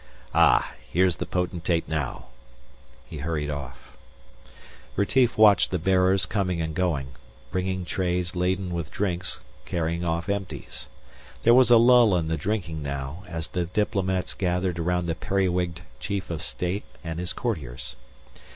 "Ah, 0.33 0.73
here's 0.91 1.17
the 1.17 1.27
Potentate 1.27 1.87
now!" 1.87 2.25
He 3.07 3.17
hurried 3.19 3.51
off. 3.51 3.95
Retief 4.95 5.37
watched 5.37 5.69
the 5.69 5.77
bearers 5.77 6.25
coming 6.25 6.59
and 6.59 6.73
going, 6.73 7.09
bringing 7.51 7.85
trays 7.85 8.35
laden 8.35 8.73
with 8.73 8.89
drinks, 8.89 9.41
carrying 9.63 10.03
off 10.03 10.27
empties. 10.27 10.89
There 11.43 11.53
was 11.53 11.69
a 11.69 11.77
lull 11.77 12.15
in 12.17 12.29
the 12.29 12.35
drinking 12.35 12.81
now, 12.81 13.21
as 13.27 13.49
the 13.49 13.65
diplomats 13.65 14.33
gathered 14.33 14.79
around 14.79 15.05
the 15.05 15.13
periwigged 15.13 15.81
Chief 15.99 16.31
of 16.31 16.41
State 16.41 16.85
and 17.03 17.19
his 17.19 17.31
courtiers. 17.31 17.95